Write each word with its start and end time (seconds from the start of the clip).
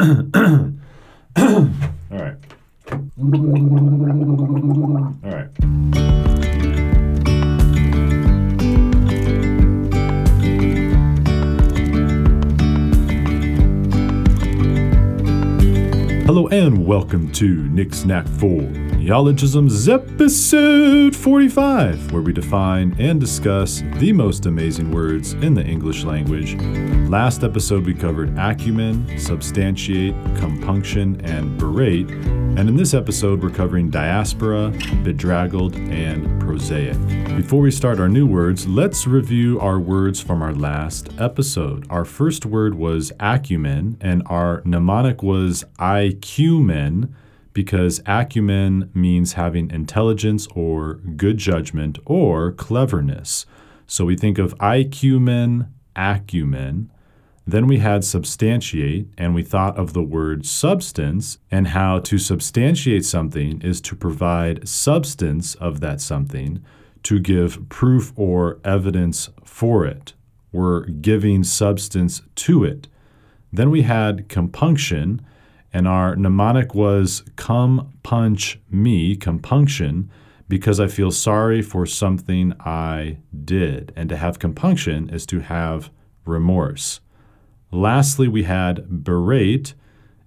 All 0.00 0.06
right. 2.10 2.36
All 5.22 5.30
right. 5.30 5.48
Hello 16.24 16.48
and 16.48 16.86
welcome 16.86 17.30
to 17.32 17.68
Nick 17.68 17.92
Snack 17.92 18.26
for 18.26 18.62
Neologisms 19.00 19.88
episode 19.88 21.16
45, 21.16 22.12
where 22.12 22.20
we 22.20 22.34
define 22.34 22.94
and 22.98 23.18
discuss 23.18 23.82
the 23.94 24.12
most 24.12 24.44
amazing 24.44 24.92
words 24.92 25.32
in 25.32 25.54
the 25.54 25.64
English 25.64 26.04
language. 26.04 26.54
Last 27.08 27.42
episode 27.42 27.86
we 27.86 27.94
covered 27.94 28.36
acumen, 28.36 29.18
substantiate, 29.18 30.14
compunction, 30.36 31.18
and 31.22 31.58
berate, 31.58 32.10
and 32.10 32.68
in 32.68 32.76
this 32.76 32.92
episode 32.92 33.42
we're 33.42 33.48
covering 33.48 33.88
diaspora, 33.88 34.70
bedraggled, 35.02 35.76
and 35.76 36.38
prosaic. 36.38 36.98
Before 37.38 37.62
we 37.62 37.70
start 37.70 38.00
our 38.00 38.08
new 38.08 38.26
words, 38.26 38.66
let's 38.68 39.06
review 39.06 39.58
our 39.60 39.80
words 39.80 40.20
from 40.20 40.42
our 40.42 40.54
last 40.54 41.08
episode. 41.18 41.86
Our 41.88 42.04
first 42.04 42.44
word 42.44 42.74
was 42.74 43.12
acumen, 43.18 43.96
and 44.02 44.22
our 44.26 44.60
mnemonic 44.66 45.22
was 45.22 45.64
IQmen 45.78 47.14
because 47.52 48.00
acumen 48.06 48.90
means 48.94 49.34
having 49.34 49.70
intelligence 49.70 50.46
or 50.54 50.94
good 51.16 51.38
judgment 51.38 51.98
or 52.04 52.52
cleverness. 52.52 53.46
So 53.86 54.04
we 54.04 54.16
think 54.16 54.38
of 54.38 54.56
IQmen, 54.58 55.68
acumen. 55.96 56.92
Then 57.46 57.66
we 57.66 57.78
had 57.78 58.04
substantiate, 58.04 59.08
and 59.18 59.34
we 59.34 59.42
thought 59.42 59.76
of 59.76 59.92
the 59.92 60.02
word 60.02 60.46
substance 60.46 61.38
and 61.50 61.68
how 61.68 61.98
to 62.00 62.16
substantiate 62.16 63.04
something 63.04 63.60
is 63.62 63.80
to 63.80 63.96
provide 63.96 64.68
substance 64.68 65.56
of 65.56 65.80
that 65.80 66.00
something, 66.00 66.62
to 67.02 67.18
give 67.18 67.68
proof 67.68 68.12
or 68.14 68.60
evidence 68.64 69.30
for 69.42 69.84
it. 69.84 70.12
We're 70.52 70.84
giving 70.84 71.42
substance 71.42 72.22
to 72.36 72.62
it. 72.62 72.86
Then 73.52 73.70
we 73.70 73.82
had 73.82 74.28
compunction, 74.28 75.20
and 75.72 75.86
our 75.86 76.16
mnemonic 76.16 76.74
was 76.74 77.22
come 77.36 77.92
punch 78.02 78.58
me, 78.70 79.16
compunction, 79.16 80.10
because 80.48 80.80
I 80.80 80.88
feel 80.88 81.12
sorry 81.12 81.62
for 81.62 81.86
something 81.86 82.54
I 82.60 83.18
did. 83.44 83.92
And 83.94 84.08
to 84.08 84.16
have 84.16 84.40
compunction 84.40 85.08
is 85.08 85.24
to 85.26 85.40
have 85.40 85.90
remorse. 86.24 87.00
Lastly, 87.70 88.26
we 88.26 88.42
had 88.42 89.04
berate. 89.04 89.74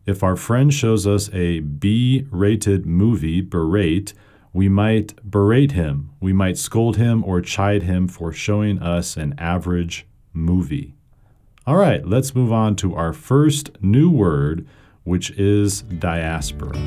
If 0.05 0.23
our 0.23 0.35
friend 0.35 0.73
shows 0.73 1.05
us 1.05 1.29
a 1.33 1.59
B 1.59 2.25
rated 2.31 2.85
movie, 2.85 3.41
berate, 3.41 4.13
we 4.53 4.69
might 4.69 5.15
berate 5.29 5.71
him. 5.71 6.11
We 6.21 6.31
might 6.31 6.57
scold 6.57 6.95
him 6.95 7.23
or 7.25 7.41
chide 7.41 7.83
him 7.83 8.07
for 8.07 8.31
showing 8.31 8.79
us 8.79 9.17
an 9.17 9.33
average 9.37 10.05
movie. 10.31 10.93
All 11.65 11.77
right, 11.77 12.05
let's 12.05 12.35
move 12.35 12.51
on 12.51 12.75
to 12.77 12.95
our 12.95 13.13
first 13.13 13.71
new 13.81 14.09
word, 14.09 14.67
which 15.03 15.31
is 15.31 15.81
diaspora. 15.81 16.77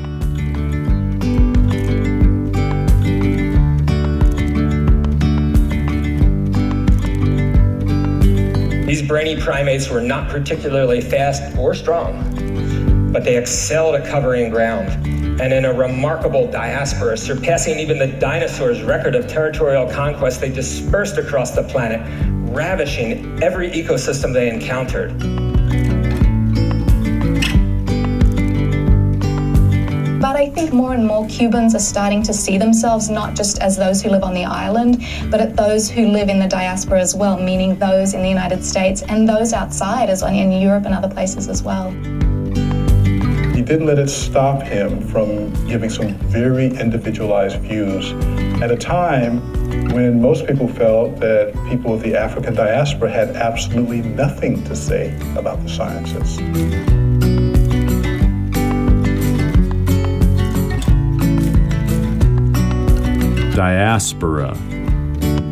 These 8.87 9.05
brainy 9.05 9.39
primates 9.39 9.89
were 9.89 10.01
not 10.01 10.29
particularly 10.29 11.01
fast 11.01 11.57
or 11.57 11.73
strong, 11.75 13.11
but 13.11 13.23
they 13.25 13.37
excelled 13.37 13.95
at 13.95 14.07
covering 14.07 14.49
ground. 14.49 15.05
And 15.41 15.53
in 15.53 15.65
a 15.65 15.73
remarkable 15.73 16.49
diaspora, 16.49 17.17
surpassing 17.17 17.79
even 17.79 17.99
the 17.99 18.07
dinosaurs' 18.07 18.81
record 18.81 19.13
of 19.13 19.27
territorial 19.27 19.87
conquest, 19.91 20.41
they 20.41 20.49
dispersed 20.49 21.17
across 21.17 21.51
the 21.51 21.63
planet, 21.63 22.01
ravishing 22.49 23.43
every 23.43 23.69
ecosystem 23.69 24.33
they 24.33 24.49
encountered. 24.49 25.11
Think 30.57 30.73
more 30.73 30.95
and 30.95 31.05
more 31.05 31.27
Cubans 31.27 31.75
are 31.75 31.79
starting 31.79 32.23
to 32.23 32.33
see 32.33 32.57
themselves 32.57 33.11
not 33.11 33.35
just 33.35 33.59
as 33.59 33.77
those 33.77 34.01
who 34.01 34.09
live 34.09 34.23
on 34.23 34.33
the 34.33 34.43
island, 34.43 35.03
but 35.29 35.39
at 35.39 35.55
those 35.55 35.87
who 35.87 36.07
live 36.07 36.29
in 36.29 36.39
the 36.39 36.47
diaspora 36.47 36.99
as 36.99 37.13
well, 37.13 37.37
meaning 37.37 37.77
those 37.77 38.15
in 38.15 38.23
the 38.23 38.27
United 38.27 38.63
States 38.63 39.03
and 39.03 39.29
those 39.29 39.53
outside, 39.53 40.09
as 40.09 40.23
well 40.23 40.33
in 40.33 40.51
Europe 40.51 40.85
and 40.85 40.95
other 40.95 41.09
places 41.09 41.47
as 41.47 41.61
well. 41.61 41.91
He 43.53 43.61
didn't 43.61 43.85
let 43.85 43.99
it 43.99 44.09
stop 44.09 44.63
him 44.63 44.99
from 45.07 45.53
giving 45.67 45.91
some 45.91 46.15
very 46.39 46.67
individualized 46.67 47.59
views 47.59 48.13
at 48.63 48.71
a 48.71 48.77
time 48.77 49.41
when 49.93 50.19
most 50.19 50.47
people 50.47 50.67
felt 50.67 51.19
that 51.19 51.53
people 51.69 51.93
of 51.93 52.01
the 52.01 52.17
African 52.17 52.55
diaspora 52.55 53.11
had 53.11 53.35
absolutely 53.35 54.01
nothing 54.01 54.63
to 54.63 54.75
say 54.75 55.15
about 55.35 55.61
the 55.61 55.69
sciences. 55.69 57.36
Diaspora. 63.57 64.55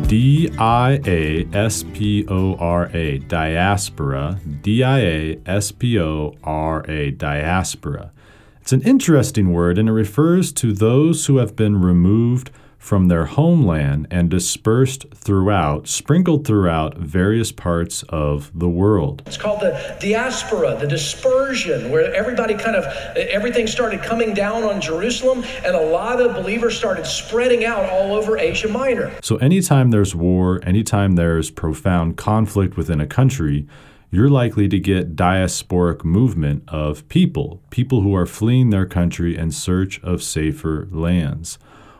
D 0.06 0.48
I 0.60 1.00
A 1.04 1.44
S 1.52 1.82
P 1.82 2.24
O 2.28 2.54
R 2.54 2.88
A. 2.94 3.18
Diaspora. 3.18 4.38
D 4.62 4.84
I 4.84 5.00
A 5.00 5.40
S 5.44 5.72
P 5.72 5.98
O 5.98 6.36
R 6.44 6.88
A. 6.88 7.10
Diaspora. 7.10 8.12
It's 8.60 8.72
an 8.72 8.82
interesting 8.82 9.52
word 9.52 9.76
and 9.76 9.88
it 9.88 9.92
refers 9.92 10.52
to 10.52 10.72
those 10.72 11.26
who 11.26 11.38
have 11.38 11.56
been 11.56 11.82
removed 11.82 12.52
from 12.86 13.08
their 13.08 13.24
homeland 13.24 14.06
and 14.12 14.30
dispersed 14.30 15.06
throughout, 15.12 15.88
sprinkled 15.88 16.46
throughout 16.46 16.96
various 16.96 17.50
parts 17.50 18.04
of 18.10 18.48
the 18.54 18.68
world. 18.68 19.24
It's 19.26 19.36
called 19.36 19.58
the 19.58 19.96
diaspora, 19.98 20.76
the 20.78 20.86
dispersion, 20.86 21.90
where 21.90 22.14
everybody 22.14 22.54
kind 22.54 22.76
of, 22.76 22.84
everything 23.16 23.66
started 23.66 24.02
coming 24.02 24.34
down 24.34 24.62
on 24.62 24.80
Jerusalem, 24.80 25.42
and 25.64 25.74
a 25.74 25.80
lot 25.80 26.20
of 26.20 26.34
believers 26.36 26.78
started 26.78 27.06
spreading 27.06 27.64
out 27.64 27.90
all 27.90 28.14
over 28.14 28.38
Asia 28.38 28.68
Minor. 28.68 29.12
So, 29.20 29.34
anytime 29.38 29.90
there's 29.90 30.14
war, 30.14 30.60
anytime 30.62 31.16
there's 31.16 31.50
profound 31.50 32.16
conflict 32.16 32.76
within 32.76 33.00
a 33.00 33.06
country, 33.08 33.66
you're 34.12 34.30
likely 34.30 34.68
to 34.68 34.78
get 34.78 35.16
diasporic 35.16 36.04
movement 36.04 36.62
of 36.68 37.08
people, 37.08 37.60
people 37.70 38.02
who 38.02 38.14
are 38.14 38.26
fleeing 38.26 38.70
their 38.70 38.86
country 38.86 39.36
in 39.36 39.50
search 39.50 40.00
of 40.04 40.22
safer 40.22 40.86
lands. 40.92 41.58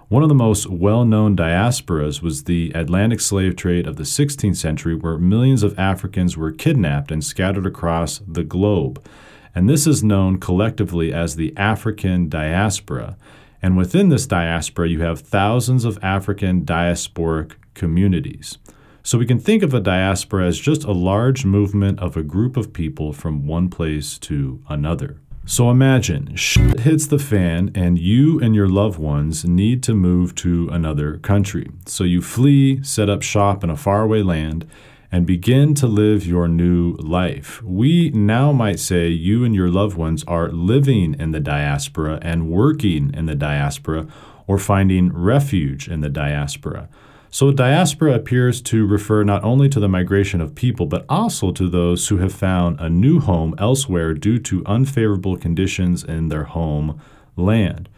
One 0.09 0.23
of 0.23 0.29
the 0.29 0.37
most 0.37 0.71
well 0.71 1.05
known 1.05 1.37
diasporas 1.37 2.23
was 2.23 2.45
the 2.45 2.71
Atlantic 2.77 3.19
slave 3.19 3.57
trade 3.57 3.89
of 3.89 3.97
the 3.97 4.05
16th 4.05 4.55
century, 4.55 4.95
where 4.95 5.19
millions 5.19 5.65
of 5.65 5.77
Africans 5.77 6.37
were 6.37 6.53
kidnapped 6.53 7.11
and 7.11 7.25
scattered 7.25 7.67
across 7.67 8.21
the 8.21 8.45
globe. 8.45 9.05
And 9.53 9.69
this 9.69 9.85
is 9.85 10.05
known 10.05 10.39
collectively 10.39 11.13
as 11.13 11.35
the 11.35 11.53
African 11.57 12.29
diaspora. 12.29 13.17
And 13.61 13.77
within 13.77 14.09
this 14.09 14.29
diaspora, 14.29 14.89
you 14.89 15.01
have 15.01 15.19
thousands 15.19 15.85
of 15.85 15.99
African 16.05 16.65
diasporic 16.65 17.55
communities. 17.75 18.59
So 19.03 19.19
we 19.19 19.27
can 19.27 19.41
think 19.41 19.65
of 19.65 19.75
a 19.75 19.81
diaspora 19.81 20.47
as 20.47 20.61
just 20.61 20.85
a 20.85 20.93
large 20.93 21.45
movement 21.45 21.99
of 21.99 22.17
a 22.17 22.23
group 22.23 22.57
of 22.57 22.73
people 22.73 23.13
from 23.13 23.49
one 23.49 23.69
place 23.69 24.19
to 24.19 24.63
another. 24.69 25.19
So 25.49 25.71
imagine 25.71 26.35
shit 26.35 26.81
hits 26.81 27.07
the 27.07 27.21
fan 27.21 27.71
and 27.73 28.01
you 28.01 28.41
and 28.41 28.53
your 28.53 28.69
loved 28.69 28.99
ones 28.99 29.45
need 29.45 29.81
to 29.85 29.95
move 29.95 30.35
to 30.37 30.69
another 30.73 31.19
country. 31.19 31.71
So 31.87 32.03
you 32.03 32.21
flee, 32.21 32.83
set 32.83 33.09
up 33.09 33.23
shop 33.23 33.63
in 33.63 33.71
a 33.71 33.77
faraway 33.77 34.23
land, 34.23 34.69
and 35.13 35.25
begin 35.25 35.75
to 35.75 35.87
live 35.87 36.27
your 36.27 36.49
new 36.49 36.95
life. 36.95 37.63
We 37.63 38.11
now 38.11 38.51
might 38.51 38.81
say 38.81 39.07
you 39.07 39.45
and 39.45 39.55
your 39.55 39.71
loved 39.71 39.97
ones 39.97 40.25
are 40.25 40.51
living 40.51 41.15
in 41.17 41.31
the 41.31 41.39
diaspora 41.39 42.19
and 42.23 42.51
working 42.51 43.15
in 43.15 43.27
the 43.27 43.37
diaspora 43.37 44.09
or 44.49 44.59
finding 44.59 45.13
refuge 45.13 45.87
in 45.87 46.01
the 46.01 46.11
diaspora. 46.11 46.89
So, 47.31 47.51
diaspora 47.51 48.15
appears 48.15 48.63
to 48.63 48.87
refer 48.87 49.25
not 49.25 49.45
only 49.45 49.69
to 49.71 49.81
the 49.81 49.89
migration 49.89 50.41
of 50.41 50.55
people, 50.55 50.87
but 50.87 51.05
also 51.09 51.53
to 51.53 51.69
those 51.69 52.09
who 52.09 52.19
have 52.19 52.33
found 52.33 52.81
a 52.81 52.89
new 52.89 53.21
home 53.21 53.55
elsewhere 53.59 54.15
due 54.15 54.39
to 54.41 54.65
unfavorable 54.65 55.37
conditions 55.37 56.05
in 56.05 56.29
their 56.29 56.45
home 56.45 57.01
land. 57.37 57.89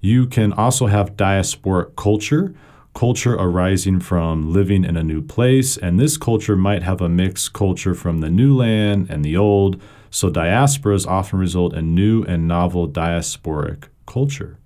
You 0.00 0.26
can 0.26 0.52
also 0.52 0.88
have 0.88 1.16
diasporic 1.16 1.94
culture, 1.96 2.54
culture 2.92 3.34
arising 3.34 4.00
from 4.00 4.52
living 4.52 4.84
in 4.84 4.96
a 4.96 5.04
new 5.04 5.22
place, 5.22 5.76
and 5.76 5.98
this 5.98 6.16
culture 6.16 6.56
might 6.56 6.82
have 6.82 7.00
a 7.00 7.08
mixed 7.08 7.52
culture 7.52 7.94
from 7.94 8.20
the 8.20 8.30
new 8.30 8.54
land 8.54 9.08
and 9.08 9.24
the 9.24 9.36
old. 9.36 9.80
So, 10.10 10.28
diasporas 10.28 11.06
often 11.06 11.38
result 11.38 11.72
in 11.72 11.94
new 11.94 12.24
and 12.24 12.48
novel 12.48 12.88
diasporic 12.88 13.84
culture. 14.06 14.58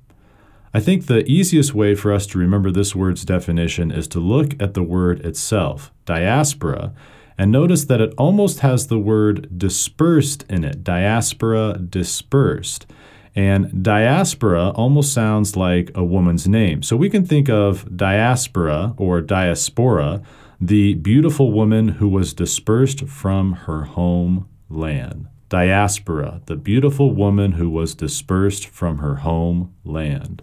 I 0.76 0.80
think 0.80 1.06
the 1.06 1.24
easiest 1.24 1.72
way 1.72 1.94
for 1.94 2.12
us 2.12 2.26
to 2.26 2.38
remember 2.38 2.70
this 2.70 2.94
word's 2.94 3.24
definition 3.24 3.90
is 3.90 4.06
to 4.08 4.20
look 4.20 4.52
at 4.60 4.74
the 4.74 4.82
word 4.82 5.24
itself, 5.24 5.90
diaspora, 6.04 6.92
And 7.38 7.50
notice 7.50 7.86
that 7.86 8.02
it 8.02 8.12
almost 8.18 8.60
has 8.60 8.88
the 8.88 8.98
word 8.98 9.58
dispersed 9.58 10.44
in 10.50 10.64
it, 10.64 10.84
diaspora 10.84 11.78
dispersed. 11.78 12.84
And 13.34 13.82
diaspora 13.82 14.68
almost 14.74 15.14
sounds 15.14 15.56
like 15.56 15.90
a 15.94 16.04
woman's 16.04 16.46
name. 16.46 16.82
So 16.82 16.94
we 16.94 17.08
can 17.08 17.24
think 17.24 17.48
of 17.48 17.96
diaspora 17.96 18.92
or 18.98 19.22
diaspora, 19.22 20.20
the 20.60 20.92
beautiful 20.92 21.52
woman 21.52 21.88
who 21.88 22.08
was 22.10 22.34
dispersed 22.34 23.06
from 23.06 23.52
her 23.64 23.84
homeland. 23.84 25.28
Diaspora, 25.48 26.42
the 26.44 26.56
beautiful 26.56 27.12
woman 27.12 27.52
who 27.52 27.70
was 27.70 27.94
dispersed 27.94 28.66
from 28.66 28.98
her 28.98 29.16
homeland. 29.16 30.42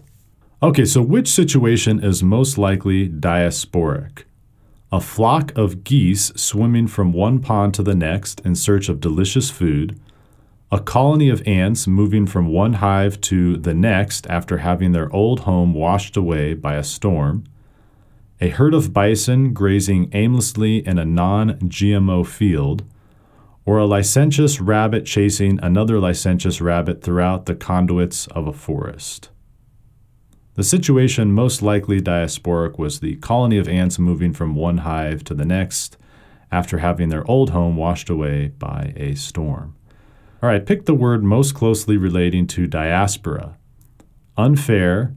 Okay, 0.62 0.84
so 0.84 1.02
which 1.02 1.28
situation 1.28 2.02
is 2.02 2.22
most 2.22 2.56
likely 2.56 3.08
diasporic? 3.08 4.22
A 4.92 5.00
flock 5.00 5.52
of 5.58 5.82
geese 5.84 6.32
swimming 6.36 6.86
from 6.86 7.12
one 7.12 7.40
pond 7.40 7.74
to 7.74 7.82
the 7.82 7.94
next 7.94 8.40
in 8.40 8.54
search 8.54 8.88
of 8.88 9.00
delicious 9.00 9.50
food, 9.50 9.98
a 10.70 10.80
colony 10.80 11.28
of 11.28 11.46
ants 11.46 11.86
moving 11.86 12.26
from 12.26 12.46
one 12.46 12.74
hive 12.74 13.20
to 13.22 13.56
the 13.56 13.74
next 13.74 14.26
after 14.28 14.58
having 14.58 14.92
their 14.92 15.12
old 15.12 15.40
home 15.40 15.74
washed 15.74 16.16
away 16.16 16.54
by 16.54 16.76
a 16.76 16.84
storm, 16.84 17.44
a 18.40 18.48
herd 18.48 18.74
of 18.74 18.92
bison 18.92 19.52
grazing 19.52 20.08
aimlessly 20.12 20.86
in 20.86 20.98
a 20.98 21.04
non 21.04 21.58
GMO 21.60 22.26
field, 22.26 22.84
or 23.66 23.78
a 23.78 23.86
licentious 23.86 24.60
rabbit 24.60 25.04
chasing 25.04 25.58
another 25.62 25.98
licentious 25.98 26.60
rabbit 26.60 27.02
throughout 27.02 27.46
the 27.46 27.54
conduits 27.54 28.28
of 28.28 28.46
a 28.46 28.52
forest. 28.52 29.30
The 30.54 30.62
situation 30.62 31.32
most 31.32 31.62
likely 31.62 32.00
diasporic 32.00 32.78
was 32.78 33.00
the 33.00 33.16
colony 33.16 33.58
of 33.58 33.68
ants 33.68 33.98
moving 33.98 34.32
from 34.32 34.54
one 34.54 34.78
hive 34.78 35.24
to 35.24 35.34
the 35.34 35.44
next 35.44 35.96
after 36.52 36.78
having 36.78 37.08
their 37.08 37.28
old 37.28 37.50
home 37.50 37.76
washed 37.76 38.08
away 38.08 38.52
by 38.58 38.92
a 38.96 39.16
storm. 39.16 39.74
All 40.40 40.48
right, 40.48 40.64
pick 40.64 40.84
the 40.84 40.94
word 40.94 41.24
most 41.24 41.54
closely 41.54 41.96
relating 41.96 42.46
to 42.48 42.66
diaspora 42.66 43.56
unfair, 44.36 45.14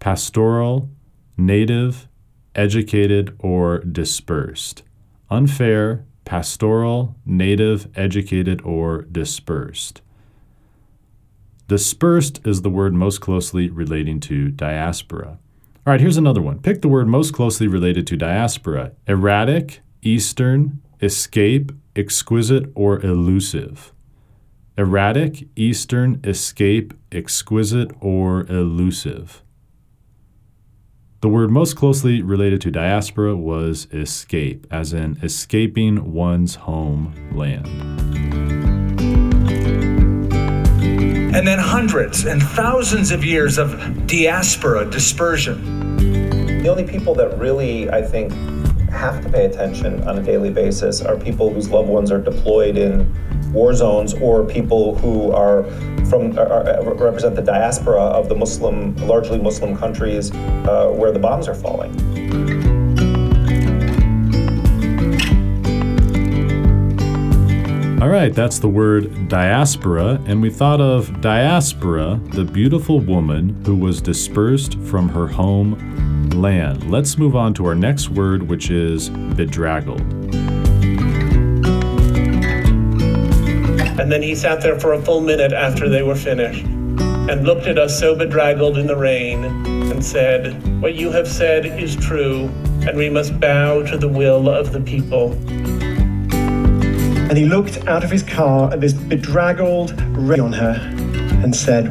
pastoral, 0.00 0.90
native, 1.36 2.08
educated, 2.54 3.34
or 3.38 3.78
dispersed. 3.78 4.82
Unfair, 5.30 6.04
pastoral, 6.24 7.14
native, 7.24 7.88
educated, 7.94 8.60
or 8.62 9.02
dispersed. 9.02 10.00
Dispersed 11.66 12.46
is 12.46 12.60
the 12.60 12.68
word 12.68 12.92
most 12.92 13.22
closely 13.22 13.70
relating 13.70 14.20
to 14.20 14.50
diaspora. 14.50 15.38
All 15.86 15.92
right, 15.92 16.00
here's 16.00 16.18
another 16.18 16.42
one. 16.42 16.58
Pick 16.58 16.82
the 16.82 16.88
word 16.88 17.08
most 17.08 17.32
closely 17.32 17.68
related 17.68 18.06
to 18.08 18.16
diaspora 18.16 18.92
erratic, 19.06 19.80
eastern, 20.02 20.82
escape, 21.00 21.72
exquisite, 21.96 22.70
or 22.74 23.00
elusive. 23.00 23.92
Erratic, 24.76 25.48
eastern, 25.56 26.20
escape, 26.22 26.92
exquisite, 27.10 27.92
or 28.00 28.46
elusive. 28.46 29.42
The 31.22 31.28
word 31.30 31.50
most 31.50 31.76
closely 31.76 32.20
related 32.20 32.60
to 32.62 32.70
diaspora 32.70 33.36
was 33.36 33.86
escape, 33.90 34.66
as 34.70 34.92
in 34.92 35.18
escaping 35.22 36.12
one's 36.12 36.56
homeland 36.56 38.13
and 41.34 41.48
then 41.48 41.58
hundreds 41.58 42.26
and 42.26 42.40
thousands 42.40 43.10
of 43.10 43.24
years 43.24 43.58
of 43.58 44.06
diaspora 44.06 44.88
dispersion. 44.88 45.96
The 46.62 46.68
only 46.68 46.84
people 46.84 47.12
that 47.16 47.36
really, 47.38 47.90
I 47.90 48.02
think, 48.02 48.32
have 48.88 49.20
to 49.24 49.28
pay 49.28 49.46
attention 49.46 50.06
on 50.06 50.16
a 50.16 50.22
daily 50.22 50.50
basis 50.50 51.02
are 51.02 51.16
people 51.16 51.52
whose 51.52 51.68
loved 51.68 51.88
ones 51.88 52.12
are 52.12 52.20
deployed 52.20 52.76
in 52.76 53.12
war 53.52 53.74
zones 53.74 54.14
or 54.14 54.44
people 54.44 54.94
who 54.98 55.32
are 55.32 55.64
from 56.08 56.38
are, 56.38 56.94
represent 56.94 57.34
the 57.34 57.42
diaspora 57.42 58.00
of 58.00 58.28
the 58.28 58.36
Muslim, 58.36 58.94
largely 59.08 59.38
Muslim 59.38 59.76
countries 59.76 60.32
uh, 60.32 60.88
where 60.94 61.10
the 61.10 61.18
bombs 61.18 61.48
are 61.48 61.54
falling. 61.54 62.73
All 68.04 68.10
right, 68.10 68.34
that's 68.34 68.58
the 68.58 68.68
word 68.68 69.28
diaspora, 69.30 70.20
and 70.26 70.42
we 70.42 70.50
thought 70.50 70.78
of 70.78 71.22
diaspora, 71.22 72.20
the 72.32 72.44
beautiful 72.44 73.00
woman 73.00 73.64
who 73.64 73.74
was 73.74 74.02
dispersed 74.02 74.78
from 74.80 75.08
her 75.08 75.26
home 75.26 76.28
land. 76.28 76.90
Let's 76.90 77.16
move 77.16 77.34
on 77.34 77.54
to 77.54 77.64
our 77.64 77.74
next 77.74 78.10
word, 78.10 78.42
which 78.42 78.68
is 78.68 79.08
bedraggled. 79.08 80.02
And 83.98 84.12
then 84.12 84.20
he 84.20 84.34
sat 84.34 84.60
there 84.60 84.78
for 84.78 84.92
a 84.92 85.00
full 85.00 85.22
minute 85.22 85.54
after 85.54 85.88
they 85.88 86.02
were 86.02 86.14
finished 86.14 86.66
and 86.66 87.46
looked 87.46 87.66
at 87.66 87.78
us 87.78 87.98
so 87.98 88.14
bedraggled 88.14 88.76
in 88.76 88.86
the 88.86 88.98
rain 88.98 89.44
and 89.44 90.04
said, 90.04 90.62
What 90.82 90.94
you 90.94 91.10
have 91.10 91.26
said 91.26 91.64
is 91.64 91.96
true, 91.96 92.50
and 92.86 92.98
we 92.98 93.08
must 93.08 93.40
bow 93.40 93.82
to 93.84 93.96
the 93.96 94.10
will 94.10 94.50
of 94.50 94.72
the 94.72 94.80
people 94.82 95.32
and 97.28 97.38
he 97.38 97.46
looked 97.46 97.86
out 97.86 98.04
of 98.04 98.10
his 98.10 98.22
car 98.22 98.70
at 98.70 98.80
this 98.80 98.92
bedraggled 98.92 99.98
ray 100.16 100.38
on 100.38 100.52
her 100.52 100.78
and 101.42 101.56
said, 101.56 101.86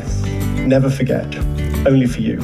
Never 0.68 0.90
forget, 0.90 1.36
only 1.88 2.06
for 2.06 2.22
you. 2.22 2.40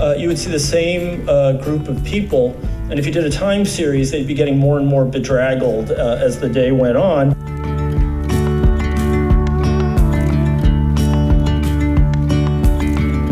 Uh, 0.00 0.14
you 0.14 0.28
would 0.28 0.38
see 0.38 0.50
the 0.50 0.58
same 0.58 1.28
uh, 1.28 1.52
group 1.52 1.88
of 1.88 2.02
people, 2.04 2.58
and 2.90 2.98
if 2.98 3.04
you 3.04 3.12
did 3.12 3.24
a 3.24 3.30
time 3.30 3.64
series, 3.64 4.10
they'd 4.10 4.26
be 4.26 4.34
getting 4.34 4.58
more 4.58 4.78
and 4.78 4.86
more 4.86 5.04
bedraggled 5.04 5.90
uh, 5.90 6.18
as 6.20 6.40
the 6.40 6.48
day 6.48 6.72
went 6.72 6.96
on. 6.96 7.32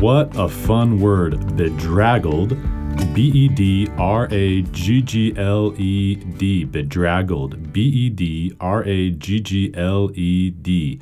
What 0.01 0.37
a 0.37 0.49
fun 0.49 1.01
word, 1.01 1.57
bedraggled 1.57 2.57
B 3.15 3.31
E 3.33 3.49
D 3.49 3.89
R 3.97 4.27
A 4.33 4.63
G 4.63 5.01
G 5.01 5.33
L 5.37 5.73
E 5.79 6.17
D, 6.17 6.65
bedraggled. 6.65 7.73
B 7.73 7.81
E 7.81 8.11
D 8.11 8.53
R 8.59 8.83
A 8.83 9.11
G 9.11 9.39
G 9.39 9.73
L 9.73 10.11
E 10.15 10.51
D. 10.51 11.01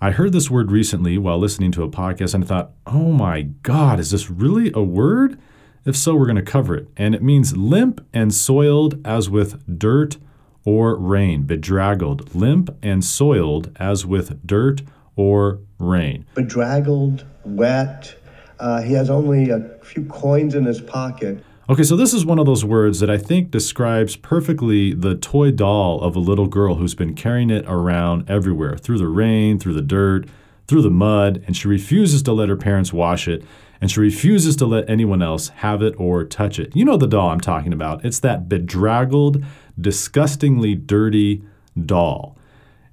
I 0.00 0.12
heard 0.12 0.32
this 0.32 0.48
word 0.48 0.70
recently 0.70 1.18
while 1.18 1.36
listening 1.36 1.72
to 1.72 1.82
a 1.82 1.88
podcast 1.88 2.34
and 2.34 2.44
I 2.44 2.46
thought, 2.46 2.70
oh 2.86 3.10
my 3.10 3.42
God, 3.42 3.98
is 3.98 4.12
this 4.12 4.30
really 4.30 4.70
a 4.72 4.84
word? 4.84 5.36
If 5.84 5.96
so, 5.96 6.14
we're 6.14 6.26
going 6.26 6.36
to 6.36 6.42
cover 6.42 6.76
it. 6.76 6.86
And 6.96 7.12
it 7.12 7.24
means 7.24 7.56
limp 7.56 8.06
and 8.14 8.32
soiled 8.32 9.04
as 9.04 9.28
with 9.28 9.80
dirt 9.80 10.16
or 10.64 10.94
rain. 10.94 11.42
Bedraggled, 11.42 12.36
limp 12.36 12.70
and 12.84 13.04
soiled 13.04 13.76
as 13.80 14.06
with 14.06 14.46
dirt 14.46 14.82
or 15.16 15.58
rain. 15.80 16.24
Bedraggled, 16.36 17.24
wet. 17.44 18.14
Uh, 18.60 18.80
he 18.80 18.92
has 18.92 19.10
only 19.10 19.50
a 19.50 19.60
few 19.82 20.04
coins 20.04 20.54
in 20.54 20.64
his 20.64 20.80
pocket. 20.80 21.42
Okay, 21.70 21.82
so 21.82 21.96
this 21.96 22.14
is 22.14 22.24
one 22.24 22.38
of 22.38 22.46
those 22.46 22.64
words 22.64 22.98
that 23.00 23.10
I 23.10 23.18
think 23.18 23.50
describes 23.50 24.16
perfectly 24.16 24.94
the 24.94 25.14
toy 25.14 25.50
doll 25.50 26.00
of 26.00 26.16
a 26.16 26.18
little 26.18 26.46
girl 26.46 26.76
who's 26.76 26.94
been 26.94 27.14
carrying 27.14 27.50
it 27.50 27.66
around 27.68 28.24
everywhere 28.30 28.78
through 28.78 28.96
the 28.96 29.06
rain, 29.06 29.58
through 29.58 29.74
the 29.74 29.82
dirt, 29.82 30.26
through 30.66 30.80
the 30.80 30.88
mud, 30.88 31.44
and 31.46 31.54
she 31.54 31.68
refuses 31.68 32.22
to 32.22 32.32
let 32.32 32.48
her 32.48 32.56
parents 32.56 32.90
wash 32.90 33.28
it, 33.28 33.44
and 33.82 33.90
she 33.90 34.00
refuses 34.00 34.56
to 34.56 34.64
let 34.64 34.88
anyone 34.88 35.20
else 35.20 35.48
have 35.48 35.82
it 35.82 35.94
or 35.98 36.24
touch 36.24 36.58
it. 36.58 36.74
You 36.74 36.86
know 36.86 36.96
the 36.96 37.06
doll 37.06 37.28
I'm 37.28 37.38
talking 37.40 37.74
about. 37.74 38.02
It's 38.02 38.20
that 38.20 38.48
bedraggled, 38.48 39.44
disgustingly 39.78 40.74
dirty 40.74 41.42
doll. 41.84 42.38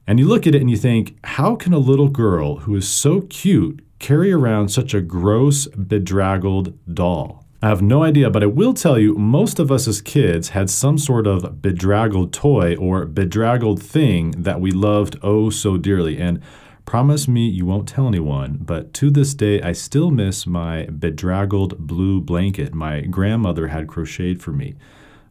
And 0.05 0.19
you 0.19 0.27
look 0.27 0.45
at 0.45 0.53
it 0.53 0.59
and 0.59 0.69
you 0.69 0.75
think, 0.75 1.15
how 1.23 1.55
can 1.55 1.71
a 1.71 1.77
little 1.77 2.09
girl 2.09 2.57
who 2.57 2.75
is 2.75 2.89
so 2.89 3.21
cute 3.21 3.85
carry 3.99 4.33
around 4.33 4.67
such 4.67 4.93
a 4.93 4.99
gross, 4.99 5.67
bedraggled 5.67 6.77
doll? 6.93 7.44
I 7.61 7.69
have 7.69 7.81
no 7.81 8.03
idea, 8.03 8.29
but 8.29 8.43
I 8.43 8.47
will 8.47 8.73
tell 8.73 8.99
you 8.99 9.15
most 9.15 9.59
of 9.59 9.71
us 9.71 9.87
as 9.87 10.01
kids 10.01 10.49
had 10.49 10.69
some 10.69 10.97
sort 10.97 11.25
of 11.25 11.61
bedraggled 11.61 12.33
toy 12.33 12.75
or 12.75 13.05
bedraggled 13.05 13.81
thing 13.81 14.31
that 14.31 14.59
we 14.59 14.71
loved 14.71 15.17
oh 15.23 15.49
so 15.49 15.77
dearly. 15.77 16.19
And 16.19 16.41
promise 16.85 17.27
me 17.27 17.47
you 17.47 17.65
won't 17.65 17.87
tell 17.87 18.07
anyone, 18.07 18.59
but 18.61 18.93
to 18.95 19.09
this 19.09 19.33
day, 19.33 19.61
I 19.61 19.71
still 19.71 20.11
miss 20.11 20.45
my 20.45 20.85
bedraggled 20.85 21.79
blue 21.79 22.21
blanket 22.21 22.75
my 22.75 23.01
grandmother 23.01 23.69
had 23.69 23.87
crocheted 23.87 24.43
for 24.43 24.51
me. 24.51 24.75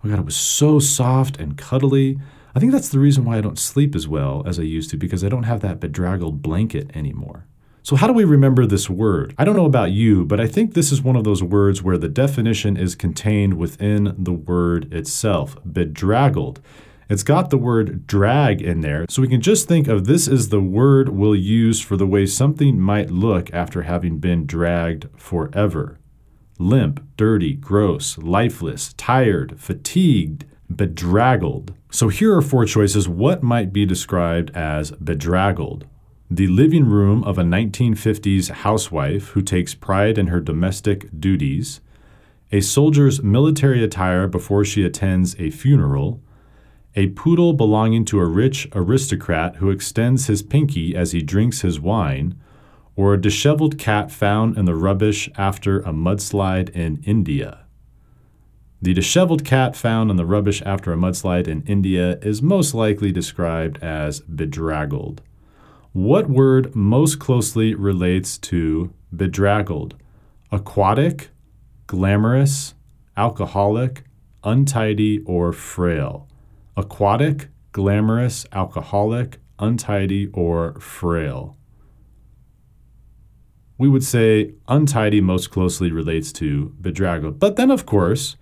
Oh 0.02 0.08
God, 0.08 0.18
it 0.18 0.24
was 0.24 0.36
so 0.36 0.78
soft 0.78 1.38
and 1.38 1.56
cuddly. 1.56 2.18
I 2.54 2.58
think 2.58 2.72
that's 2.72 2.88
the 2.88 2.98
reason 2.98 3.24
why 3.24 3.36
I 3.38 3.42
don't 3.42 3.58
sleep 3.58 3.94
as 3.94 4.08
well 4.08 4.42
as 4.46 4.58
I 4.58 4.62
used 4.62 4.90
to 4.90 4.96
because 4.96 5.22
I 5.22 5.28
don't 5.28 5.44
have 5.44 5.60
that 5.60 5.78
bedraggled 5.78 6.42
blanket 6.42 6.90
anymore. 6.96 7.46
So, 7.86 7.96
how 7.96 8.06
do 8.06 8.14
we 8.14 8.24
remember 8.24 8.64
this 8.64 8.88
word? 8.88 9.34
I 9.36 9.44
don't 9.44 9.56
know 9.56 9.66
about 9.66 9.90
you, 9.90 10.24
but 10.24 10.40
I 10.40 10.46
think 10.46 10.72
this 10.72 10.90
is 10.90 11.02
one 11.02 11.16
of 11.16 11.24
those 11.24 11.42
words 11.42 11.82
where 11.82 11.98
the 11.98 12.08
definition 12.08 12.78
is 12.78 12.94
contained 12.94 13.58
within 13.58 14.14
the 14.16 14.32
word 14.32 14.90
itself 14.90 15.58
bedraggled. 15.70 16.62
It's 17.10 17.22
got 17.22 17.50
the 17.50 17.58
word 17.58 18.06
drag 18.06 18.62
in 18.62 18.80
there, 18.80 19.04
so 19.10 19.20
we 19.20 19.28
can 19.28 19.42
just 19.42 19.68
think 19.68 19.86
of 19.86 20.06
this 20.06 20.26
as 20.26 20.48
the 20.48 20.62
word 20.62 21.10
we'll 21.10 21.36
use 21.36 21.82
for 21.82 21.98
the 21.98 22.06
way 22.06 22.24
something 22.24 22.80
might 22.80 23.10
look 23.10 23.52
after 23.52 23.82
having 23.82 24.18
been 24.18 24.46
dragged 24.46 25.06
forever 25.18 25.98
limp, 26.58 27.06
dirty, 27.18 27.52
gross, 27.52 28.16
lifeless, 28.16 28.94
tired, 28.94 29.60
fatigued, 29.60 30.46
bedraggled. 30.74 31.74
So 31.90 32.08
here 32.08 32.34
are 32.34 32.40
four 32.40 32.64
choices. 32.64 33.06
What 33.06 33.42
might 33.42 33.74
be 33.74 33.84
described 33.84 34.56
as 34.56 34.92
bedraggled? 34.92 35.86
The 36.36 36.48
living 36.48 36.86
room 36.86 37.22
of 37.22 37.38
a 37.38 37.44
1950s 37.44 38.50
housewife 38.50 39.28
who 39.28 39.40
takes 39.40 39.72
pride 39.72 40.18
in 40.18 40.26
her 40.26 40.40
domestic 40.40 41.08
duties, 41.20 41.80
a 42.50 42.60
soldier's 42.60 43.22
military 43.22 43.84
attire 43.84 44.26
before 44.26 44.64
she 44.64 44.84
attends 44.84 45.36
a 45.38 45.50
funeral, 45.50 46.20
a 46.96 47.10
poodle 47.10 47.52
belonging 47.52 48.04
to 48.06 48.18
a 48.18 48.26
rich 48.26 48.66
aristocrat 48.74 49.56
who 49.56 49.70
extends 49.70 50.26
his 50.26 50.42
pinky 50.42 50.96
as 50.96 51.12
he 51.12 51.22
drinks 51.22 51.60
his 51.60 51.78
wine, 51.78 52.34
or 52.96 53.14
a 53.14 53.20
disheveled 53.20 53.78
cat 53.78 54.10
found 54.10 54.58
in 54.58 54.64
the 54.64 54.74
rubbish 54.74 55.30
after 55.36 55.78
a 55.82 55.92
mudslide 55.92 56.68
in 56.70 57.00
India. 57.04 57.60
The 58.82 58.92
disheveled 58.92 59.44
cat 59.44 59.76
found 59.76 60.10
in 60.10 60.16
the 60.16 60.26
rubbish 60.26 60.62
after 60.66 60.92
a 60.92 60.96
mudslide 60.96 61.46
in 61.46 61.62
India 61.62 62.18
is 62.22 62.42
most 62.42 62.74
likely 62.74 63.12
described 63.12 63.80
as 63.80 64.18
bedraggled. 64.18 65.22
What 65.94 66.28
word 66.28 66.74
most 66.74 67.20
closely 67.20 67.72
relates 67.72 68.36
to 68.38 68.92
bedraggled? 69.14 69.94
Aquatic, 70.50 71.30
glamorous, 71.86 72.74
alcoholic, 73.16 74.02
untidy, 74.42 75.20
or 75.20 75.52
frail? 75.52 76.26
Aquatic, 76.76 77.46
glamorous, 77.70 78.44
alcoholic, 78.50 79.38
untidy, 79.60 80.26
or 80.32 80.80
frail? 80.80 81.56
We 83.78 83.88
would 83.88 84.02
say 84.02 84.54
untidy 84.66 85.20
most 85.20 85.52
closely 85.52 85.92
relates 85.92 86.32
to 86.32 86.74
bedraggled. 86.80 87.38
But 87.38 87.54
then, 87.54 87.70
of 87.70 87.86
course, 87.86 88.34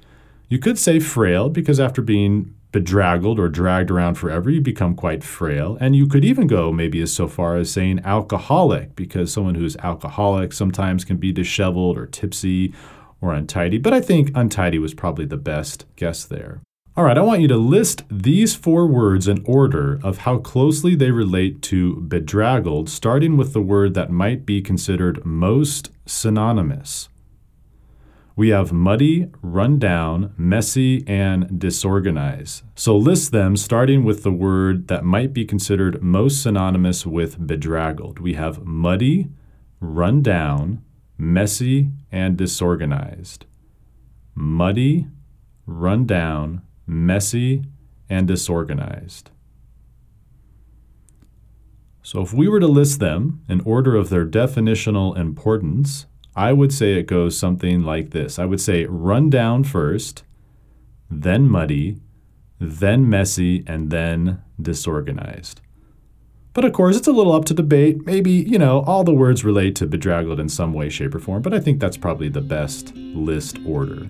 you 0.53 0.59
could 0.59 0.79
say 0.79 1.01
frail 1.01 1.49
because 1.49 1.81
after 1.81 2.03
being 2.03 2.55
bedraggled 2.73 3.39
or 3.39 3.49
dragged 3.49 3.91
around 3.91 4.17
forever, 4.17 4.51
you 4.51 4.61
become 4.61 4.95
quite 4.95 5.25
frail. 5.25 5.79
And 5.81 5.97
you 5.97 6.07
could 6.07 6.27
even 6.27 6.47
go 6.47 6.71
maybe 6.71 7.01
as 7.01 7.11
so 7.11 7.27
far 7.27 7.57
as 7.57 7.71
saying 7.71 8.01
alcoholic 8.05 8.95
because 8.95 9.33
someone 9.33 9.55
who's 9.55 9.79
alcoholic 9.79 10.53
sometimes 10.53 11.07
can 11.07 11.17
be 11.17 11.33
disheveled 11.33 11.97
or 11.97 12.05
tipsy 12.05 12.75
or 13.23 13.33
untidy. 13.33 13.79
But 13.79 13.95
I 13.95 14.03
think 14.03 14.31
untidy 14.35 14.79
was 14.79 14.93
probably 14.93 15.25
the 15.25 15.39
best 15.39 15.87
guess 15.97 16.27
there. 16.27 16.61
All 16.99 17.05
right, 17.05 17.17
I 17.17 17.23
want 17.23 17.41
you 17.41 17.49
to 17.49 17.57
list 17.57 18.05
these 18.11 18.55
four 18.55 18.87
words 18.87 19.27
in 19.27 19.43
order 19.47 19.99
of 20.03 20.19
how 20.19 20.37
closely 20.37 20.95
they 20.95 21.13
relate 21.13 21.63
to 21.63 21.97
bedraggled, 22.03 22.91
starting 22.91 23.39
with 23.39 23.55
the 23.55 23.63
word 23.63 23.95
that 23.95 24.11
might 24.11 24.45
be 24.45 24.61
considered 24.61 25.25
most 25.25 25.89
synonymous. 26.05 27.09
We 28.35 28.49
have 28.49 28.73
muddy, 28.73 29.29
run 29.43 29.79
down, 29.79 30.33
messy, 30.39 31.07
and 31.07 31.61
disorganized. 31.61 32.63
So 32.75 32.97
list 32.97 33.31
them 33.31 33.57
starting 33.57 34.05
with 34.05 34.23
the 34.23 34.33
word 34.33 34.89
that 34.89 35.05
might 35.05 35.35
be 35.35 35.45
considered 35.45 36.03
most 36.03 36.43
synonymous 36.43 37.05
with 37.05 37.47
bedraggled. 37.47 38.19
We 38.19 38.35
have 38.35 38.65
muddy, 38.65 39.29
run 39.81 40.23
down, 40.23 40.83
messy, 41.19 41.91
and 42.11 42.37
disorganized. 42.37 43.45
Muddy, 44.35 45.09
run 45.67 46.07
down, 46.07 46.63
messy, 46.87 47.65
and 48.09 48.27
disorganized. 48.27 49.31
So 52.03 52.23
if 52.23 52.33
we 52.33 52.49
were 52.49 52.61
to 52.61 52.67
list 52.67 52.99
them 52.99 53.43
in 53.49 53.61
order 53.61 53.95
of 53.95 54.09
their 54.09 54.27
definitional 54.27 55.17
importance, 55.17 56.07
I 56.35 56.53
would 56.53 56.73
say 56.73 56.95
it 56.95 57.07
goes 57.07 57.39
something 57.39 57.83
like 57.83 58.11
this 58.11 58.39
I 58.39 58.45
would 58.45 58.61
say 58.61 58.87
run 58.87 59.31
down 59.31 59.65
first, 59.65 60.25
then 61.11 61.49
muddy, 61.49 62.01
then 62.59 63.09
messy, 63.09 63.65
and 63.67 63.91
then 63.91 64.43
disorganized. 64.61 65.61
But 66.55 66.65
of 66.65 66.73
course, 66.73 66.97
it's 66.97 67.09
a 67.09 67.13
little 67.13 67.33
up 67.33 67.47
to 67.47 67.55
debate. 67.55 68.05
Maybe, 68.05 68.31
you 68.31 68.59
know, 68.59 68.83
all 68.83 69.05
the 69.05 69.15
words 69.15 69.45
relate 69.45 69.75
to 69.77 69.87
bedraggled 69.87 70.39
in 70.39 70.51
some 70.51 70.75
way, 70.75 70.91
shape, 70.91 71.15
or 71.15 71.19
form, 71.19 71.41
but 71.41 71.55
I 71.55 71.61
think 71.61 71.81
that's 71.81 71.97
probably 71.97 72.29
the 72.29 72.43
best 72.43 72.95
list 72.95 73.59
order 73.67 74.07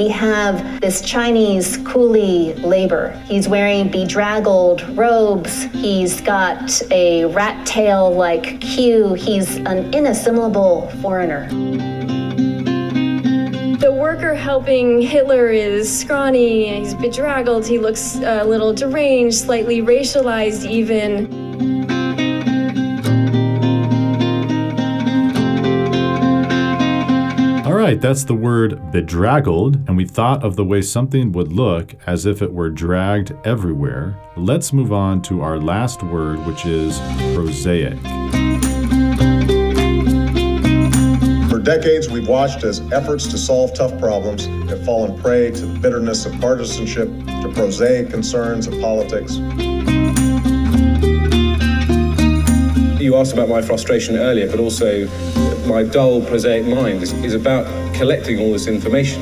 we 0.00 0.08
have 0.08 0.80
this 0.80 1.02
Chinese 1.02 1.76
coolie 1.78 2.58
labor. 2.62 3.10
He's 3.26 3.50
wearing 3.50 3.90
bedraggled 3.90 4.80
robes. 4.96 5.64
He's 5.74 6.22
got 6.22 6.80
a 6.90 7.26
rat 7.26 7.66
tail 7.66 8.10
like 8.10 8.62
queue. 8.62 9.12
He's 9.12 9.56
an 9.56 9.92
inassimilable 9.92 10.90
foreigner. 11.02 11.46
The 13.76 13.92
worker 13.92 14.34
helping 14.34 15.02
Hitler 15.02 15.50
is 15.50 16.00
scrawny, 16.00 16.78
he's 16.78 16.94
bedraggled, 16.94 17.66
he 17.66 17.78
looks 17.78 18.16
a 18.16 18.42
little 18.44 18.72
deranged, 18.72 19.36
slightly 19.36 19.82
racialized, 19.82 20.66
even. 20.66 21.28
Right, 27.90 28.00
that's 28.00 28.22
the 28.22 28.34
word 28.34 28.92
bedraggled, 28.92 29.74
and 29.88 29.96
we 29.96 30.06
thought 30.06 30.44
of 30.44 30.54
the 30.54 30.64
way 30.64 30.80
something 30.80 31.32
would 31.32 31.50
look 31.50 31.96
as 32.06 32.24
if 32.24 32.40
it 32.40 32.52
were 32.52 32.70
dragged 32.70 33.32
everywhere. 33.44 34.16
Let's 34.36 34.72
move 34.72 34.92
on 34.92 35.22
to 35.22 35.40
our 35.40 35.58
last 35.58 36.00
word, 36.04 36.38
which 36.46 36.66
is 36.66 37.00
prosaic. 37.34 37.98
For 41.50 41.58
decades, 41.58 42.08
we've 42.08 42.28
watched 42.28 42.62
as 42.62 42.80
efforts 42.92 43.26
to 43.26 43.36
solve 43.36 43.74
tough 43.74 43.98
problems 43.98 44.46
have 44.70 44.84
fallen 44.84 45.20
prey 45.20 45.50
to 45.50 45.66
the 45.66 45.78
bitterness 45.80 46.26
of 46.26 46.40
partisanship, 46.40 47.08
to 47.08 47.50
prosaic 47.52 48.08
concerns 48.08 48.68
of 48.68 48.80
politics. 48.80 49.38
You 53.02 53.16
asked 53.16 53.32
about 53.32 53.48
my 53.48 53.62
frustration 53.62 54.14
earlier, 54.14 54.48
but 54.48 54.60
also 54.60 55.08
my 55.66 55.82
dull, 55.82 56.20
prosaic 56.20 56.66
mind 56.66 57.02
is, 57.02 57.12
is 57.24 57.34
about 57.34 57.79
collecting 58.00 58.40
all 58.40 58.50
this 58.50 58.66
information. 58.66 59.20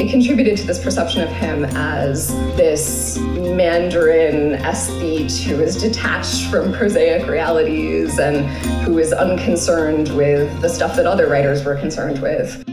It 0.00 0.10
contributed 0.10 0.58
to 0.58 0.66
this 0.66 0.82
perception 0.82 1.22
of 1.22 1.28
him 1.28 1.64
as 1.64 2.34
this 2.56 3.18
Mandarin 3.18 4.60
aesthete 4.64 5.40
who 5.44 5.62
is 5.62 5.80
detached 5.80 6.50
from 6.50 6.72
prosaic 6.72 7.28
realities 7.28 8.18
and 8.18 8.46
who 8.84 8.98
is 8.98 9.12
unconcerned 9.12 10.08
with 10.16 10.60
the 10.60 10.68
stuff 10.68 10.96
that 10.96 11.06
other 11.06 11.28
writers 11.28 11.64
were 11.64 11.76
concerned 11.76 12.20
with. 12.20 12.64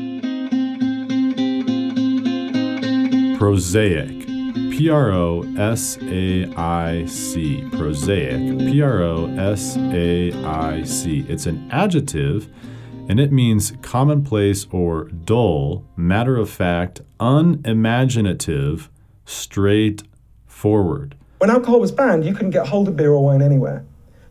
Prosaic. 3.37 4.25
P 4.71 4.89
R 4.89 5.11
O 5.11 5.43
S 5.55 5.99
A 6.01 6.51
I 6.55 7.05
C. 7.05 7.63
Prosaic. 7.73 8.57
P 8.57 8.81
R 8.81 9.03
O 9.03 9.27
S 9.37 9.77
A 9.77 10.33
I 10.43 10.81
C. 10.81 11.23
It's 11.29 11.45
an 11.45 11.69
adjective 11.71 12.49
and 13.07 13.19
it 13.19 13.31
means 13.31 13.73
commonplace 13.81 14.67
or 14.71 15.05
dull, 15.05 15.85
matter 15.95 16.35
of 16.37 16.49
fact, 16.49 17.01
unimaginative, 17.19 18.89
straightforward. 19.25 21.15
When 21.39 21.49
alcohol 21.49 21.79
was 21.79 21.91
banned, 21.91 22.25
you 22.25 22.33
couldn't 22.33 22.51
get 22.51 22.67
hold 22.67 22.87
of 22.87 22.95
beer 22.95 23.11
or 23.11 23.23
wine 23.23 23.41
anywhere. 23.41 23.85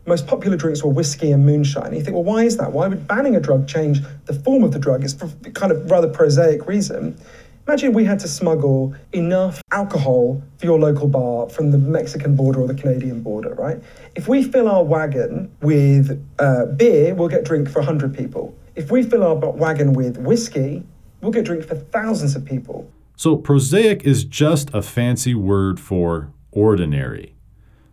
Most 0.05 0.27
popular 0.27 0.55
drinks 0.55 0.83
were 0.83 0.91
whiskey 0.91 1.31
and 1.31 1.45
moonshine. 1.45 1.93
You 1.93 2.01
think, 2.01 2.13
well, 2.13 2.23
why 2.23 2.43
is 2.43 2.57
that? 2.57 2.71
Why 2.71 2.87
would 2.87 3.07
banning 3.07 3.35
a 3.35 3.39
drug 3.39 3.67
change 3.67 3.99
the 4.25 4.33
form 4.33 4.63
of 4.63 4.71
the 4.71 4.79
drug? 4.79 5.03
It's 5.03 5.13
for 5.13 5.27
kind 5.53 5.71
of 5.71 5.89
rather 5.91 6.07
prosaic 6.07 6.65
reason. 6.67 7.19
Imagine 7.67 7.91
we 7.91 8.05
had 8.05 8.19
to 8.19 8.29
smuggle 8.29 8.95
enough 9.11 9.61
alcohol 9.71 10.41
for 10.57 10.65
your 10.65 10.79
local 10.79 11.07
bar 11.07 11.49
from 11.49 11.71
the 11.71 11.77
Mexican 11.77 12.33
border 12.33 12.61
or 12.61 12.67
the 12.67 12.73
Canadian 12.73 13.21
border, 13.21 13.53
right? 13.55 13.81
If 14.15 14.29
we 14.29 14.43
fill 14.43 14.69
our 14.69 14.85
wagon 14.85 15.51
with 15.61 16.25
uh, 16.39 16.67
beer, 16.67 17.13
we'll 17.13 17.27
get 17.27 17.43
drink 17.43 17.69
for 17.69 17.79
100 17.79 18.15
people. 18.15 18.55
If 18.77 18.91
we 18.91 19.01
fill 19.01 19.23
our 19.23 19.33
wagon 19.33 19.93
with 19.93 20.17
whiskey, 20.17 20.83
we'll 21.19 21.31
get 21.31 21.45
drink 21.45 21.65
for 21.65 21.73
thousands 21.73 22.35
of 22.35 22.45
people. 22.45 22.87
So, 23.15 23.35
prosaic 23.35 24.03
is 24.03 24.23
just 24.23 24.71
a 24.71 24.83
fancy 24.83 25.33
word 25.33 25.79
for 25.79 26.31
ordinary. 26.51 27.33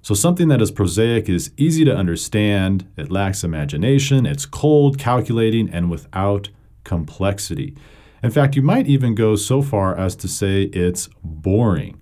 So, 0.02 0.12
something 0.14 0.48
that 0.48 0.60
is 0.60 0.70
prosaic 0.70 1.26
is 1.26 1.52
easy 1.56 1.86
to 1.86 1.96
understand, 1.96 2.86
it 2.98 3.10
lacks 3.10 3.42
imagination, 3.42 4.26
it's 4.26 4.44
cold, 4.44 4.98
calculating, 4.98 5.70
and 5.70 5.90
without 5.90 6.50
complexity. 6.84 7.74
In 8.22 8.30
fact, 8.30 8.54
you 8.54 8.60
might 8.60 8.86
even 8.86 9.14
go 9.14 9.36
so 9.36 9.62
far 9.62 9.96
as 9.98 10.14
to 10.16 10.28
say 10.28 10.64
it's 10.64 11.08
boring. 11.22 11.98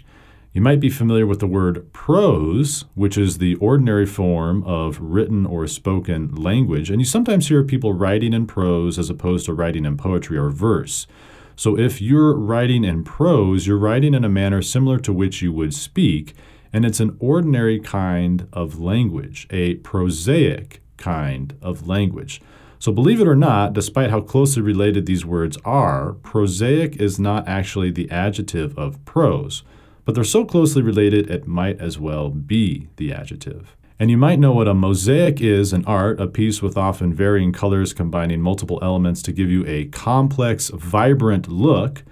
You 0.54 0.60
might 0.60 0.80
be 0.80 0.90
familiar 0.90 1.26
with 1.26 1.40
the 1.40 1.46
word 1.46 1.90
prose, 1.94 2.84
which 2.94 3.16
is 3.16 3.38
the 3.38 3.54
ordinary 3.54 4.04
form 4.04 4.62
of 4.64 5.00
written 5.00 5.46
or 5.46 5.66
spoken 5.66 6.34
language, 6.34 6.90
and 6.90 7.00
you 7.00 7.06
sometimes 7.06 7.48
hear 7.48 7.64
people 7.64 7.94
writing 7.94 8.34
in 8.34 8.46
prose 8.46 8.98
as 8.98 9.08
opposed 9.08 9.46
to 9.46 9.54
writing 9.54 9.86
in 9.86 9.96
poetry 9.96 10.36
or 10.36 10.50
verse. 10.50 11.06
So 11.56 11.78
if 11.78 12.02
you're 12.02 12.34
writing 12.34 12.84
in 12.84 13.02
prose, 13.02 13.66
you're 13.66 13.78
writing 13.78 14.12
in 14.12 14.24
a 14.24 14.28
manner 14.28 14.60
similar 14.60 14.98
to 14.98 15.12
which 15.12 15.40
you 15.40 15.54
would 15.54 15.72
speak, 15.72 16.34
and 16.70 16.84
it's 16.84 17.00
an 17.00 17.16
ordinary 17.18 17.80
kind 17.80 18.46
of 18.52 18.78
language, 18.78 19.46
a 19.48 19.76
prosaic 19.76 20.82
kind 20.98 21.56
of 21.62 21.88
language. 21.88 22.42
So, 22.78 22.92
believe 22.92 23.20
it 23.20 23.28
or 23.28 23.36
not, 23.36 23.72
despite 23.72 24.10
how 24.10 24.20
closely 24.20 24.60
related 24.60 25.06
these 25.06 25.24
words 25.24 25.56
are, 25.64 26.14
prosaic 26.14 26.96
is 26.96 27.18
not 27.18 27.46
actually 27.48 27.90
the 27.90 28.10
adjective 28.10 28.76
of 28.76 29.02
prose, 29.04 29.62
but 30.04 30.14
they're 30.14 30.24
so 30.24 30.44
closely 30.44 30.82
related 30.82 31.30
it 31.30 31.46
might 31.46 31.80
as 31.80 31.98
well 31.98 32.30
be 32.30 32.88
the 32.96 33.12
adjective. 33.12 33.76
And 33.98 34.10
you 34.10 34.16
might 34.16 34.40
know 34.40 34.52
what 34.52 34.66
a 34.66 34.74
mosaic 34.74 35.40
is 35.40 35.72
in 35.72 35.84
art, 35.84 36.20
a 36.20 36.26
piece 36.26 36.60
with 36.60 36.76
often 36.76 37.14
varying 37.14 37.52
colors 37.52 37.92
combining 37.92 38.40
multiple 38.40 38.80
elements 38.82 39.22
to 39.22 39.32
give 39.32 39.48
you 39.48 39.64
a 39.66 39.84
complex, 39.86 40.70
vibrant 40.70 41.46
look. 41.46 42.02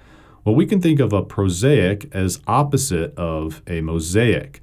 Well, 0.45 0.55
we 0.55 0.67
can 0.67 0.81
think 0.81 1.01
of 1.01 1.13
a 1.13 1.23
prosaic 1.23 2.09
as 2.15 2.41
opposite 2.47 3.13
of 3.17 3.63
a 3.67 3.81
mosaic. 3.81 4.63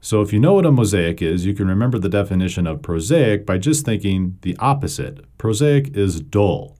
So 0.00 0.20
if 0.20 0.32
you 0.32 0.40
know 0.40 0.54
what 0.54 0.66
a 0.66 0.72
mosaic 0.72 1.22
is, 1.22 1.46
you 1.46 1.54
can 1.54 1.68
remember 1.68 1.98
the 1.98 2.08
definition 2.08 2.66
of 2.66 2.82
prosaic 2.82 3.46
by 3.46 3.56
just 3.56 3.86
thinking 3.86 4.36
the 4.42 4.56
opposite. 4.58 5.24
Prosaic 5.38 5.96
is 5.96 6.20
dull. 6.20 6.76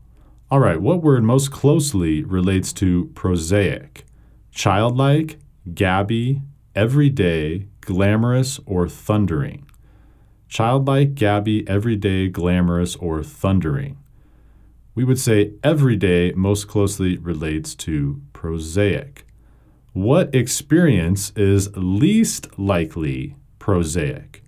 All 0.51 0.61
right, 0.61 0.81
what 0.81 1.03
word 1.03 1.23
most 1.23 1.51
closely 1.51 2.23
relates 2.23 2.73
to 2.75 3.13
prosaic? 3.15 4.05
Childlike, 4.51 5.39
gabby, 5.73 6.42
everyday, 6.75 7.68
glamorous, 7.80 8.61
or 8.66 8.88
thundering? 8.88 9.66
Childlike, 10.49 11.14
gabby, 11.14 11.66
everyday, 11.66 12.28
glamorous, 12.28 12.97
or 12.97 13.23
thundering? 13.23 13.97
We 14.94 15.04
would 15.04 15.18
say 15.18 15.52
everyday 15.62 16.33
most 16.33 16.68
closely 16.68 17.16
relates 17.16 17.75
to 17.76 18.21
prosaic. 18.33 19.26
What 19.92 20.35
experience 20.35 21.33
is 21.37 21.75
least 21.76 22.59
likely 22.59 23.37
prosaic? 23.59 24.44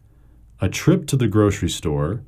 A 0.61 0.69
trip 0.69 1.07
to 1.07 1.17
the 1.17 1.29
grocery 1.29 1.71
store, 1.71 2.23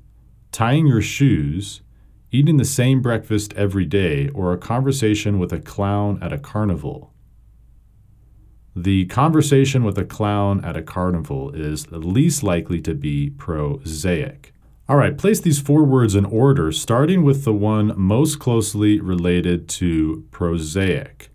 tying 0.50 0.86
your 0.86 1.02
shoes, 1.02 1.82
eating 2.30 2.56
the 2.56 2.64
same 2.64 3.00
breakfast 3.00 3.52
every 3.54 3.84
day, 3.84 4.28
or 4.30 4.52
a 4.52 4.58
conversation 4.58 5.38
with 5.38 5.52
a 5.52 5.60
clown 5.60 6.18
at 6.22 6.32
a 6.32 6.38
carnival. 6.38 7.12
The 8.76 9.06
conversation 9.06 9.82
with 9.82 9.98
a 9.98 10.04
clown 10.04 10.64
at 10.64 10.76
a 10.76 10.82
carnival 10.82 11.50
is 11.50 11.90
least 11.90 12.42
likely 12.42 12.80
to 12.82 12.94
be 12.94 13.30
prosaic. 13.30 14.52
All 14.88 14.96
right, 14.96 15.18
place 15.18 15.40
these 15.40 15.60
four 15.60 15.84
words 15.84 16.14
in 16.14 16.24
order, 16.24 16.72
starting 16.72 17.22
with 17.22 17.44
the 17.44 17.52
one 17.52 17.92
most 17.96 18.38
closely 18.38 19.00
related 19.00 19.68
to 19.70 20.26
prosaic 20.30 21.30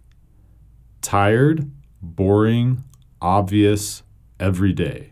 tired, 1.01 1.69
boring, 2.01 2.83
obvious, 3.21 4.03
everyday. 4.39 5.11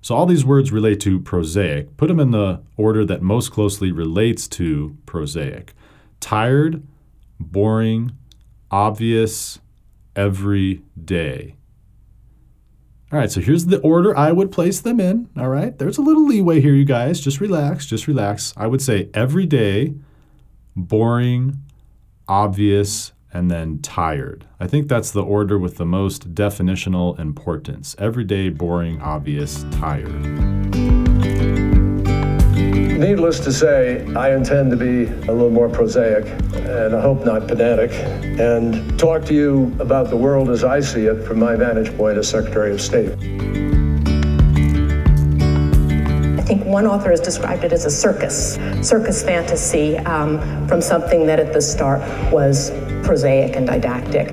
So 0.00 0.14
all 0.14 0.24
these 0.24 0.44
words 0.44 0.72
relate 0.72 1.00
to 1.00 1.20
prosaic. 1.20 1.96
Put 1.96 2.08
them 2.08 2.20
in 2.20 2.30
the 2.30 2.62
order 2.76 3.04
that 3.04 3.22
most 3.22 3.50
closely 3.50 3.92
relates 3.92 4.48
to 4.48 4.96
prosaic 5.04 5.74
tired, 6.20 6.82
boring, 7.40 8.12
obvious, 8.70 9.58
every 10.14 10.82
day. 11.04 11.56
All 13.12 13.18
right, 13.18 13.30
so 13.30 13.42
here's 13.42 13.66
the 13.66 13.78
order 13.80 14.16
I 14.16 14.32
would 14.32 14.50
place 14.50 14.80
them 14.80 14.98
in. 14.98 15.28
All 15.36 15.50
right, 15.50 15.78
there's 15.78 15.98
a 15.98 16.02
little 16.02 16.26
leeway 16.26 16.62
here, 16.62 16.72
you 16.72 16.86
guys. 16.86 17.20
Just 17.20 17.42
relax, 17.42 17.84
just 17.84 18.06
relax. 18.06 18.54
I 18.56 18.66
would 18.66 18.80
say 18.80 19.10
every 19.12 19.44
day, 19.44 19.92
boring, 20.74 21.58
obvious, 22.26 23.12
and 23.30 23.50
then 23.50 23.80
tired. 23.80 24.46
I 24.58 24.66
think 24.66 24.88
that's 24.88 25.10
the 25.10 25.22
order 25.22 25.58
with 25.58 25.76
the 25.76 25.84
most 25.84 26.34
definitional 26.34 27.18
importance. 27.18 27.94
Everyday, 27.98 28.48
boring, 28.48 29.02
obvious, 29.02 29.64
tired. 29.72 30.61
Needless 33.02 33.40
to 33.40 33.52
say, 33.52 34.06
I 34.14 34.32
intend 34.32 34.70
to 34.70 34.76
be 34.76 35.06
a 35.06 35.32
little 35.32 35.50
more 35.50 35.68
prosaic 35.68 36.24
and 36.54 36.94
I 36.94 37.00
hope 37.00 37.24
not 37.24 37.48
pedantic 37.48 37.90
and 38.38 38.96
talk 38.96 39.24
to 39.24 39.34
you 39.34 39.76
about 39.80 40.08
the 40.08 40.16
world 40.16 40.48
as 40.50 40.62
I 40.62 40.78
see 40.78 41.06
it 41.06 41.24
from 41.24 41.40
my 41.40 41.56
vantage 41.56 41.96
point 41.96 42.16
as 42.16 42.28
Secretary 42.28 42.70
of 42.70 42.80
State. 42.80 43.10
I 46.38 46.42
think 46.44 46.64
one 46.64 46.86
author 46.86 47.10
has 47.10 47.20
described 47.20 47.64
it 47.64 47.72
as 47.72 47.86
a 47.86 47.90
circus, 47.90 48.54
circus 48.86 49.20
fantasy 49.24 49.98
um, 49.98 50.68
from 50.68 50.80
something 50.80 51.26
that 51.26 51.40
at 51.40 51.52
the 51.52 51.60
start 51.60 52.02
was 52.32 52.70
prosaic 53.02 53.56
and 53.56 53.66
didactic. 53.66 54.32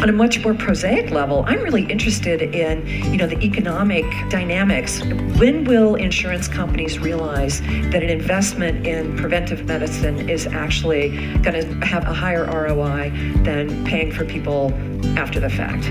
On 0.00 0.08
a 0.08 0.12
much 0.12 0.44
more 0.44 0.54
prosaic 0.54 1.10
level, 1.10 1.42
I'm 1.48 1.60
really 1.60 1.82
interested 1.82 2.40
in, 2.40 2.86
you 3.10 3.16
know, 3.16 3.26
the 3.26 3.38
economic 3.44 4.04
dynamics. 4.30 5.02
When 5.40 5.64
will 5.64 5.96
insurance 5.96 6.46
companies 6.46 7.00
realize 7.00 7.60
that 7.60 8.04
an 8.04 8.08
investment 8.08 8.86
in 8.86 9.16
preventive 9.16 9.66
medicine 9.66 10.30
is 10.30 10.46
actually 10.46 11.08
going 11.38 11.60
to 11.60 11.84
have 11.84 12.04
a 12.04 12.12
higher 12.12 12.44
ROI 12.44 13.10
than 13.42 13.84
paying 13.84 14.12
for 14.12 14.24
people 14.24 14.72
after 15.18 15.40
the 15.40 15.50
fact? 15.50 15.88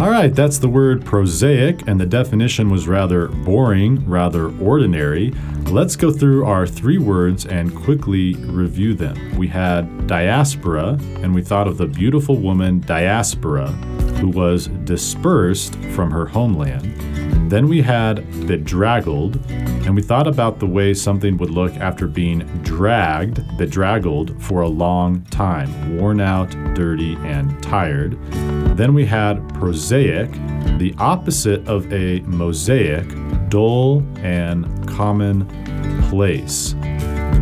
All 0.00 0.10
right, 0.10 0.34
that's 0.34 0.58
the 0.58 0.68
word 0.68 1.04
prosaic, 1.04 1.86
and 1.88 2.00
the 2.00 2.06
definition 2.06 2.70
was 2.70 2.86
rather 2.86 3.26
boring, 3.28 4.08
rather 4.08 4.50
ordinary. 4.58 5.32
Let's 5.72 5.96
go 5.96 6.12
through 6.12 6.44
our 6.44 6.66
three 6.66 6.98
words 6.98 7.46
and 7.46 7.74
quickly 7.74 8.34
review 8.34 8.92
them. 8.92 9.38
We 9.38 9.48
had 9.48 10.06
diaspora, 10.06 10.98
and 11.22 11.34
we 11.34 11.40
thought 11.40 11.66
of 11.66 11.78
the 11.78 11.86
beautiful 11.86 12.36
woman 12.36 12.80
diaspora 12.80 13.68
who 14.20 14.28
was 14.28 14.66
dispersed 14.84 15.74
from 15.94 16.10
her 16.10 16.26
homeland. 16.26 17.50
Then 17.50 17.68
we 17.68 17.80
had 17.80 18.16
bedraggled, 18.46 19.40
and 19.48 19.96
we 19.96 20.02
thought 20.02 20.26
about 20.26 20.58
the 20.58 20.66
way 20.66 20.92
something 20.92 21.38
would 21.38 21.48
look 21.48 21.74
after 21.76 22.06
being 22.06 22.40
dragged, 22.62 23.40
bedraggled, 23.56 24.42
for 24.42 24.60
a 24.60 24.68
long 24.68 25.22
time, 25.30 25.96
worn 25.96 26.20
out, 26.20 26.50
dirty, 26.74 27.14
and 27.22 27.62
tired. 27.62 28.18
Then 28.76 28.92
we 28.92 29.06
had 29.06 29.36
prosaic, 29.54 30.30
the 30.76 30.94
opposite 30.98 31.66
of 31.66 31.90
a 31.90 32.20
mosaic, 32.20 33.06
dull 33.52 34.02
and 34.20 34.88
commonplace. 34.88 36.74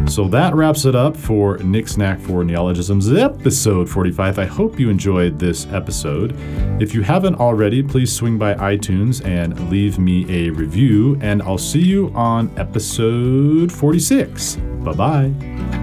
So 0.09 0.27
that 0.27 0.57
wraps 0.57 0.85
it 0.85 0.97
up 0.97 1.17
for 1.17 1.59
Nick 1.59 1.87
Snack 1.87 2.19
for 2.19 2.43
Neologisms 2.43 3.13
episode 3.13 3.89
45. 3.89 4.41
I 4.41 4.45
hope 4.45 4.81
you 4.81 4.91
enjoyed 4.91 5.39
this 5.39 5.69
episode. 5.69 6.35
If 6.83 6.95
you 6.95 7.03
haven't 7.03 7.37
already, 7.37 7.81
please 7.81 8.13
swing 8.13 8.37
by 8.39 8.55
iTunes 8.55 9.25
and 9.25 9.71
leave 9.71 10.01
me 10.01 10.27
a 10.29 10.51
review, 10.51 11.17
and 11.23 11.43
I'll 11.43 11.59
see 11.59 11.83
you 11.83 12.11
on 12.13 12.51
episode 12.59 13.71
46. 13.71 14.57
Bye 14.57 14.93
bye. 14.95 15.80